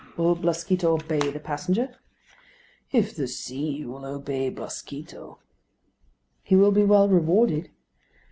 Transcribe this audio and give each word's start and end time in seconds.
"Will 0.17 0.35
Blasquito 0.35 0.93
obey 0.95 1.19
the 1.19 1.39
passenger?" 1.39 1.95
"If 2.91 3.15
the 3.15 3.27
sea 3.27 3.85
will 3.85 4.03
obey 4.03 4.49
Blasquito." 4.49 5.37
"He 6.41 6.55
will 6.55 6.71
be 6.71 6.83
well 6.83 7.07
rewarded." 7.07 7.69